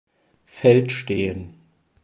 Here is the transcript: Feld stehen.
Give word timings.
Feld 0.47 0.89
stehen. 0.91 1.57